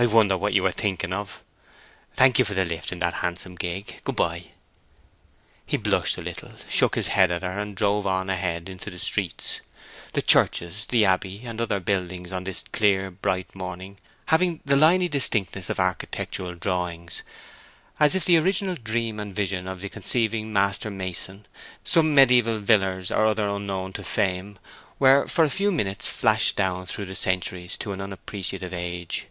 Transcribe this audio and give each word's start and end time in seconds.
"I 0.00 0.06
wonder 0.06 0.38
what 0.38 0.54
you 0.54 0.64
are 0.64 0.72
thinking 0.72 1.12
of! 1.12 1.42
Thank 2.14 2.38
you 2.38 2.46
for 2.46 2.54
the 2.54 2.64
lift 2.64 2.90
in 2.90 3.00
that 3.00 3.12
handsome 3.20 3.54
gig. 3.54 4.00
Good 4.02 4.16
by." 4.16 4.46
He 5.66 5.76
blushed 5.76 6.16
a 6.16 6.22
little, 6.22 6.52
shook 6.70 6.94
his 6.94 7.08
head 7.08 7.30
at 7.30 7.42
her, 7.42 7.58
and 7.60 7.76
drove 7.76 8.06
on 8.06 8.30
ahead 8.30 8.70
into 8.70 8.88
the 8.88 8.98
streets—the 8.98 10.22
churches, 10.22 10.86
the 10.86 11.04
abbey, 11.04 11.42
and 11.44 11.60
other 11.60 11.80
buildings 11.80 12.32
on 12.32 12.44
this 12.44 12.64
clear 12.72 13.10
bright 13.10 13.54
morning 13.54 13.98
having 14.28 14.60
the 14.64 14.74
liny 14.74 15.06
distinctness 15.10 15.68
of 15.68 15.78
architectural 15.78 16.54
drawings, 16.54 17.22
as 17.98 18.14
if 18.14 18.24
the 18.24 18.38
original 18.38 18.76
dream 18.76 19.20
and 19.20 19.36
vision 19.36 19.68
of 19.68 19.82
the 19.82 19.90
conceiving 19.90 20.50
master 20.50 20.90
mason, 20.90 21.44
some 21.84 22.14
mediaeval 22.14 22.60
Vilars 22.60 23.10
or 23.10 23.26
other 23.26 23.50
unknown 23.50 23.92
to 23.92 24.02
fame, 24.02 24.58
were 24.98 25.28
for 25.28 25.44
a 25.44 25.50
few 25.50 25.70
minutes 25.70 26.08
flashed 26.08 26.56
down 26.56 26.86
through 26.86 27.04
the 27.04 27.14
centuries 27.14 27.76
to 27.76 27.92
an 27.92 28.00
unappreciative 28.00 28.72
age. 28.72 29.26